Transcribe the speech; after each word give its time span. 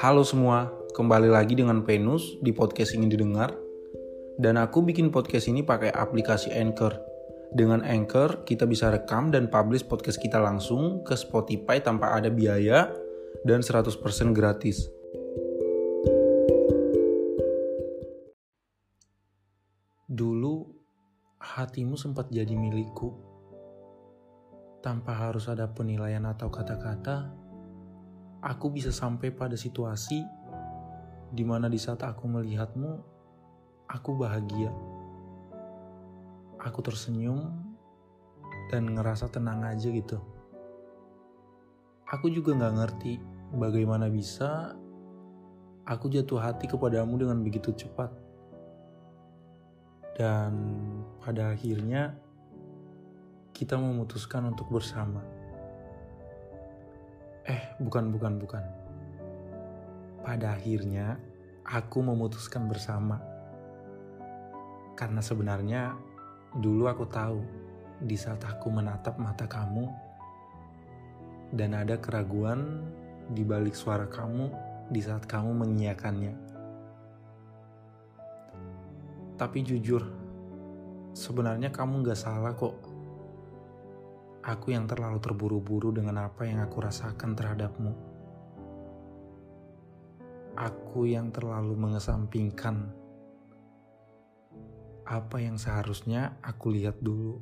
Halo 0.00 0.24
semua, 0.24 0.72
kembali 0.96 1.28
lagi 1.28 1.52
dengan 1.52 1.84
Penus 1.84 2.40
di 2.40 2.56
podcast 2.56 2.96
ingin 2.96 3.12
didengar. 3.12 3.52
Dan 4.40 4.56
aku 4.56 4.80
bikin 4.80 5.12
podcast 5.12 5.44
ini 5.52 5.60
pakai 5.60 5.92
aplikasi 5.92 6.56
Anchor. 6.56 6.96
Dengan 7.52 7.84
Anchor, 7.84 8.48
kita 8.48 8.64
bisa 8.64 8.88
rekam 8.88 9.28
dan 9.28 9.52
publish 9.52 9.84
podcast 9.84 10.16
kita 10.16 10.40
langsung 10.40 11.04
ke 11.04 11.12
Spotify 11.12 11.84
tanpa 11.84 12.16
ada 12.16 12.32
biaya 12.32 12.88
dan 13.44 13.60
100% 13.60 13.92
gratis. 14.32 14.88
Dulu, 20.08 20.64
hatimu 21.44 22.00
sempat 22.00 22.32
jadi 22.32 22.56
milikku. 22.56 23.20
Tanpa 24.80 25.28
harus 25.28 25.44
ada 25.44 25.68
penilaian 25.68 26.24
atau 26.24 26.48
kata-kata, 26.48 27.39
aku 28.40 28.72
bisa 28.72 28.88
sampai 28.88 29.28
pada 29.32 29.56
situasi 29.56 30.24
di 31.30 31.44
mana 31.46 31.70
di 31.70 31.78
saat 31.78 32.02
aku 32.02 32.26
melihatmu, 32.26 32.90
aku 33.86 34.10
bahagia. 34.16 34.72
Aku 36.60 36.84
tersenyum 36.84 37.52
dan 38.68 38.92
ngerasa 38.92 39.32
tenang 39.32 39.64
aja 39.64 39.88
gitu. 39.88 40.20
Aku 42.10 42.26
juga 42.28 42.58
gak 42.58 42.74
ngerti 42.74 43.22
bagaimana 43.54 44.10
bisa 44.10 44.74
aku 45.86 46.10
jatuh 46.10 46.42
hati 46.42 46.66
kepadamu 46.66 47.16
dengan 47.16 47.38
begitu 47.40 47.70
cepat. 47.72 48.10
Dan 50.18 50.52
pada 51.22 51.54
akhirnya 51.54 52.18
kita 53.54 53.78
memutuskan 53.78 54.50
untuk 54.52 54.68
bersama. 54.68 55.39
Eh, 57.50 57.58
bukan, 57.82 58.14
bukan, 58.14 58.38
bukan. 58.38 58.62
Pada 60.22 60.54
akhirnya, 60.54 61.18
aku 61.66 61.98
memutuskan 61.98 62.70
bersama. 62.70 63.18
Karena 64.94 65.18
sebenarnya, 65.18 65.98
dulu 66.54 66.86
aku 66.86 67.10
tahu 67.10 67.42
di 68.06 68.14
saat 68.14 68.46
aku 68.46 68.70
menatap 68.70 69.18
mata 69.18 69.50
kamu, 69.50 69.82
dan 71.50 71.74
ada 71.74 71.98
keraguan 71.98 72.86
di 73.34 73.42
balik 73.42 73.74
suara 73.74 74.06
kamu 74.06 74.46
di 74.86 75.02
saat 75.02 75.26
kamu 75.26 75.50
mengiyakannya. 75.50 76.34
Tapi 79.34 79.58
jujur, 79.66 80.06
sebenarnya 81.18 81.74
kamu 81.74 82.06
gak 82.06 82.20
salah 82.22 82.54
kok 82.54 82.89
aku 84.40 84.72
yang 84.72 84.88
terlalu 84.88 85.20
terburu-buru 85.20 85.92
dengan 85.92 86.24
apa 86.24 86.48
yang 86.48 86.64
aku 86.64 86.80
rasakan 86.80 87.36
terhadapmu. 87.36 87.92
Aku 90.56 91.08
yang 91.08 91.32
terlalu 91.32 91.76
mengesampingkan 91.76 92.92
apa 95.04 95.42
yang 95.42 95.58
seharusnya 95.58 96.38
aku 96.40 96.72
lihat 96.72 97.00
dulu, 97.02 97.40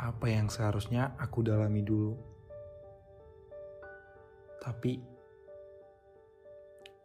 apa 0.00 0.26
yang 0.30 0.48
seharusnya 0.48 1.12
aku 1.20 1.44
dalami 1.44 1.84
dulu. 1.84 2.14
Tapi, 4.60 5.00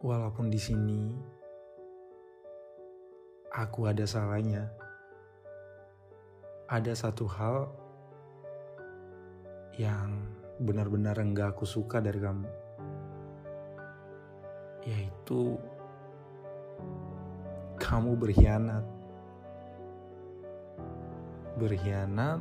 walaupun 0.03 0.51
di 0.51 0.59
sini 0.59 1.01
aku 3.51 3.87
ada 3.87 4.03
salahnya, 4.03 4.71
ada 6.67 6.91
satu 6.95 7.27
hal 7.27 7.84
yang 9.75 10.15
benar-benar 10.55 11.19
enggak 11.19 11.55
aku 11.55 11.67
suka 11.67 11.99
dari 11.99 12.19
kamu. 12.19 12.47
Yaitu 14.87 15.59
kamu 17.75 18.15
berkhianat. 18.15 18.85
Berkhianat 21.59 22.39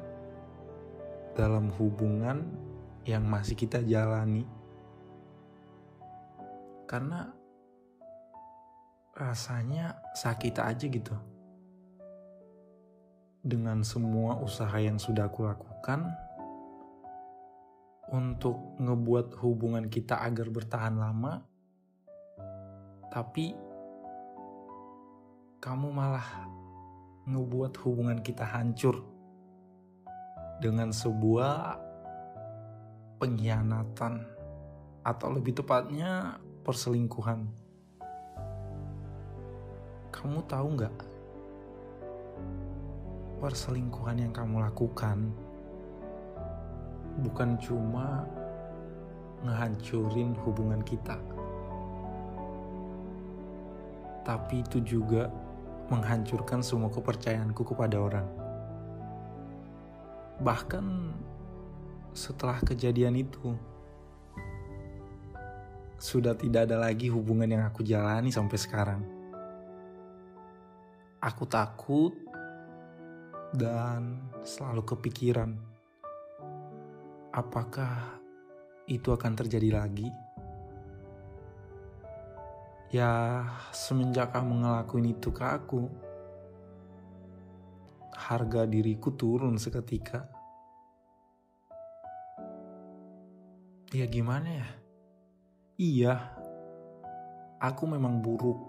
dalam 1.35 1.71
hubungan 1.75 2.47
yang 3.03 3.27
masih 3.27 3.59
kita 3.59 3.83
jalani. 3.83 4.47
Karena 6.87 7.35
rasanya 9.15 9.99
sakit 10.15 10.55
aja 10.59 10.87
gitu. 10.87 11.15
Dengan 13.45 13.85
semua 13.85 14.41
usaha 14.41 14.75
yang 14.79 14.97
sudah 14.97 15.29
aku 15.29 15.45
lakukan, 15.45 16.09
untuk 18.15 18.79
ngebuat 18.79 19.43
hubungan 19.43 19.91
kita 19.91 20.23
agar 20.23 20.47
bertahan 20.47 20.95
lama, 20.95 21.43
tapi 23.11 23.51
kamu 25.59 25.91
malah 25.91 26.47
ngebuat 27.27 27.75
hubungan 27.83 28.23
kita 28.23 28.47
hancur 28.47 29.03
dengan 30.63 30.95
sebuah 30.95 31.83
pengkhianatan 33.19 34.23
atau 35.03 35.29
lebih 35.35 35.59
tepatnya 35.59 36.39
perselingkuhan. 36.63 37.51
Kamu 40.15 40.39
tahu 40.47 40.67
nggak 40.79 40.97
perselingkuhan 43.43 44.23
yang 44.23 44.31
kamu 44.31 44.63
lakukan? 44.63 45.44
Bukan 47.23 47.55
cuma 47.63 48.27
ngehancurin 49.45 50.35
hubungan 50.43 50.81
kita, 50.83 51.21
tapi 54.25 54.65
itu 54.65 54.81
juga 54.81 55.29
menghancurkan 55.93 56.65
semua 56.65 56.89
kepercayaanku 56.89 57.61
kepada 57.61 58.01
orang. 58.01 58.27
Bahkan 60.41 60.85
setelah 62.17 62.59
kejadian 62.65 63.21
itu, 63.21 63.53
sudah 66.01 66.33
tidak 66.35 66.73
ada 66.73 66.81
lagi 66.81 67.13
hubungan 67.13 67.47
yang 67.53 67.63
aku 67.69 67.85
jalani 67.85 68.33
sampai 68.33 68.59
sekarang. 68.59 69.03
Aku 71.21 71.49
takut 71.49 72.13
dan 73.57 74.21
selalu 74.45 74.85
kepikiran 74.85 75.74
apakah 77.35 78.23
itu 78.87 79.11
akan 79.11 79.35
terjadi 79.35 79.75
lagi? 79.75 80.07
Ya, 82.95 83.43
semenjak 83.75 84.31
kamu 84.31 84.63
ngelakuin 84.63 85.19
itu 85.19 85.35
ke 85.35 85.43
aku, 85.43 85.91
harga 88.15 88.71
diriku 88.71 89.11
turun 89.19 89.59
seketika. 89.59 90.31
Ya 93.91 94.07
gimana 94.07 94.63
ya? 94.63 94.69
Iya, 95.75 96.15
aku 97.59 97.83
memang 97.91 98.23
buruk. 98.23 98.63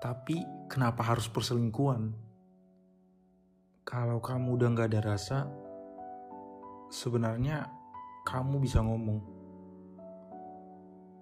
Tapi 0.00 0.48
kenapa 0.72 1.04
harus 1.04 1.28
perselingkuhan? 1.28 2.16
Kalau 3.84 4.16
kamu 4.24 4.56
udah 4.56 4.68
gak 4.72 4.88
ada 4.96 5.12
rasa, 5.12 5.67
sebenarnya 6.88 7.68
kamu 8.24 8.60
bisa 8.60 8.80
ngomong. 8.80 9.20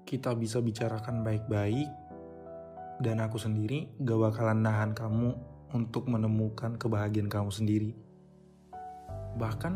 Kita 0.06 0.34
bisa 0.38 0.62
bicarakan 0.62 1.26
baik-baik, 1.26 1.90
dan 3.02 3.20
aku 3.20 3.36
sendiri 3.36 3.92
gak 4.00 4.16
bakalan 4.16 4.64
nahan 4.64 4.96
kamu 4.96 5.36
untuk 5.74 6.08
menemukan 6.08 6.78
kebahagiaan 6.80 7.28
kamu 7.28 7.50
sendiri. 7.52 7.90
Bahkan 9.36 9.74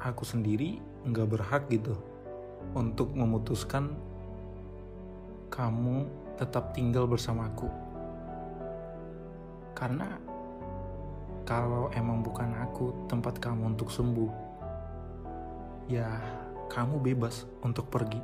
aku 0.00 0.24
sendiri 0.24 0.80
gak 1.10 1.28
berhak 1.28 1.68
gitu 1.68 1.98
untuk 2.72 3.12
memutuskan 3.12 3.92
kamu 5.52 6.08
tetap 6.38 6.72
tinggal 6.72 7.04
bersamaku. 7.10 7.68
Karena 9.74 10.16
kalau 11.44 11.90
emang 11.92 12.22
bukan 12.22 12.54
aku 12.62 13.08
tempat 13.10 13.42
kamu 13.42 13.76
untuk 13.76 13.90
sembuh, 13.90 14.47
ya 15.88 16.06
kamu 16.68 17.00
bebas 17.00 17.48
untuk 17.64 17.88
pergi. 17.88 18.20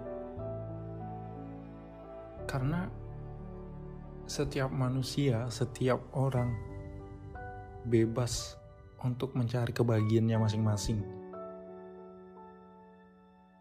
Karena 2.45 2.87
setiap 4.29 4.69
manusia, 4.69 5.49
setiap 5.49 6.01
orang 6.13 6.53
bebas 7.89 8.57
untuk 9.05 9.37
mencari 9.37 9.73
kebahagiaannya 9.73 10.39
masing-masing. 10.41 11.01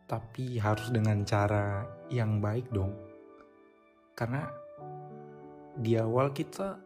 Tapi 0.08 0.60
harus 0.60 0.92
dengan 0.92 1.24
cara 1.24 1.88
yang 2.12 2.44
baik 2.44 2.72
dong. 2.72 2.96
Karena 4.14 4.46
di 5.74 5.98
awal 5.98 6.32
kita 6.32 6.78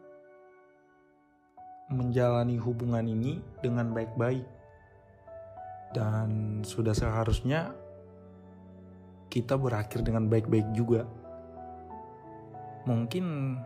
menjalani 1.92 2.56
hubungan 2.56 3.04
ini 3.04 3.38
dengan 3.62 3.92
baik-baik. 3.92 4.57
Dan 5.94 6.60
sudah 6.64 6.92
seharusnya 6.92 7.72
kita 9.28 9.56
berakhir 9.60 10.04
dengan 10.04 10.28
baik-baik 10.28 10.68
juga. 10.72 11.04
Mungkin 12.88 13.56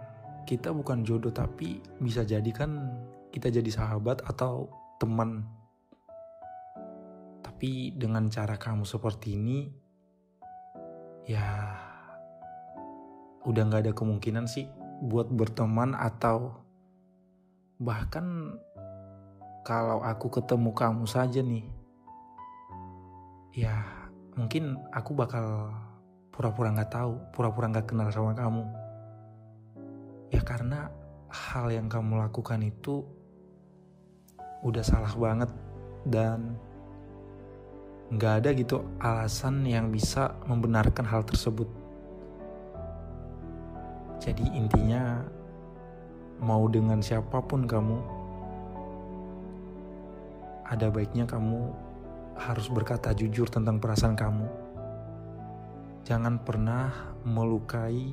kita 0.42 0.74
bukan 0.74 1.06
jodoh 1.06 1.30
tapi 1.30 1.78
bisa 2.02 2.26
jadi 2.26 2.50
kan 2.50 2.90
kita 3.30 3.48
jadi 3.48 3.70
sahabat 3.70 4.26
atau 4.26 4.68
teman. 4.98 5.46
Tapi 7.42 7.94
dengan 7.94 8.26
cara 8.26 8.58
kamu 8.58 8.82
seperti 8.82 9.38
ini, 9.38 9.70
ya 11.26 11.78
udah 13.46 13.62
gak 13.70 13.82
ada 13.86 13.92
kemungkinan 13.94 14.46
sih 14.46 14.66
buat 15.02 15.26
berteman 15.30 15.98
atau 15.98 16.62
bahkan 17.82 18.58
kalau 19.66 20.02
aku 20.02 20.30
ketemu 20.30 20.70
kamu 20.70 21.04
saja 21.10 21.42
nih 21.42 21.66
ya 23.52 23.84
mungkin 24.32 24.80
aku 24.96 25.12
bakal 25.12 25.68
pura-pura 26.32 26.72
nggak 26.72 26.88
tahu 26.88 27.20
pura-pura 27.36 27.68
nggak 27.68 27.84
kenal 27.92 28.08
sama 28.08 28.32
kamu. 28.32 28.64
Ya 30.32 30.40
karena 30.40 30.88
hal 31.28 31.68
yang 31.68 31.92
kamu 31.92 32.16
lakukan 32.16 32.64
itu 32.64 33.04
udah 34.64 34.80
salah 34.80 35.12
banget 35.12 35.52
dan 36.08 36.56
nggak 38.12 38.44
ada 38.44 38.50
gitu 38.56 38.80
alasan 39.00 39.68
yang 39.68 39.92
bisa 39.92 40.32
membenarkan 40.48 41.04
hal 41.04 41.20
tersebut. 41.20 41.68
Jadi 44.16 44.48
intinya 44.56 45.20
mau 46.40 46.64
dengan 46.72 47.04
siapa 47.04 47.42
pun 47.44 47.68
kamu, 47.68 47.98
ada 50.68 50.88
baiknya 50.88 51.28
kamu 51.28 51.91
harus 52.36 52.66
berkata 52.72 53.12
jujur 53.12 53.48
tentang 53.48 53.78
perasaan 53.78 54.16
kamu. 54.16 54.48
Jangan 56.02 56.42
pernah 56.42 57.14
melukai 57.22 58.10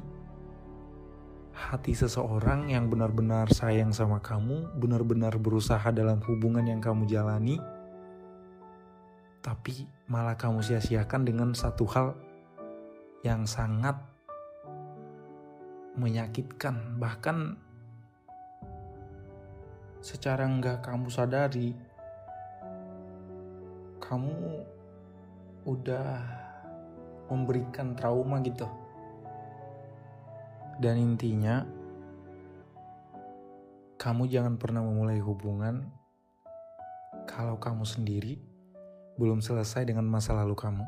hati 1.59 1.91
seseorang 1.91 2.71
yang 2.71 2.87
benar-benar 2.87 3.51
sayang 3.51 3.91
sama 3.91 4.23
kamu, 4.23 4.79
benar-benar 4.79 5.35
berusaha 5.35 5.91
dalam 5.91 6.23
hubungan 6.23 6.63
yang 6.63 6.79
kamu 6.79 7.03
jalani, 7.09 7.59
tapi 9.43 9.89
malah 10.07 10.39
kamu 10.39 10.63
sia-siakan 10.63 11.27
dengan 11.27 11.49
satu 11.51 11.83
hal 11.89 12.07
yang 13.27 13.43
sangat 13.43 13.99
menyakitkan, 15.99 16.95
bahkan 16.95 17.59
secara 19.99 20.47
nggak 20.47 20.79
kamu 20.79 21.11
sadari 21.11 21.75
kamu 24.09 24.65
udah 25.69 26.17
memberikan 27.29 27.93
trauma 27.93 28.41
gitu 28.41 28.65
dan 30.81 30.97
intinya 30.97 31.61
kamu 34.01 34.25
jangan 34.25 34.57
pernah 34.57 34.81
memulai 34.81 35.21
hubungan 35.21 35.85
kalau 37.29 37.61
kamu 37.61 37.85
sendiri 37.85 38.41
belum 39.19 39.43
selesai 39.43 39.83
dengan 39.83 40.07
masa 40.07 40.33
lalu 40.33 40.55
kamu. 40.55 40.87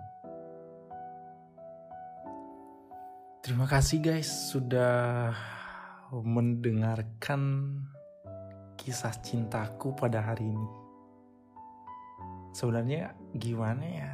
Terima 3.44 3.68
kasih 3.68 4.00
guys 4.00 4.32
sudah 4.56 5.36
mendengarkan 6.24 7.76
kisah 8.80 9.14
cintaku 9.20 9.92
pada 9.92 10.24
hari 10.24 10.48
ini. 10.48 10.81
Sebenarnya 12.52 13.16
gimana 13.40 13.86
ya? 13.88 14.12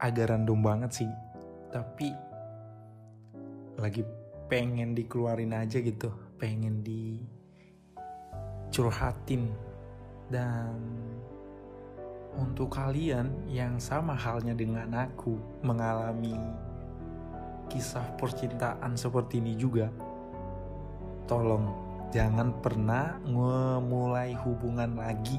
Agak 0.00 0.28
random 0.32 0.60
banget 0.60 1.04
sih, 1.04 1.10
tapi 1.72 2.12
lagi 3.80 4.04
pengen 4.48 4.92
dikeluarin 4.92 5.56
aja 5.56 5.80
gitu, 5.80 6.12
pengen 6.36 6.84
dicurhatin 8.68 9.48
dan 10.28 10.76
untuk 12.36 12.70
kalian 12.76 13.44
yang 13.48 13.80
sama 13.80 14.14
halnya 14.16 14.54
dengan 14.54 14.88
aku 14.94 15.36
mengalami 15.64 16.36
kisah 17.72 18.04
percintaan 18.16 18.96
seperti 18.96 19.40
ini 19.40 19.56
juga, 19.56 19.88
tolong 21.24 21.72
jangan 22.10 22.52
pernah 22.58 23.16
memulai 23.22 24.34
hubungan 24.34 24.98
lagi 24.98 25.38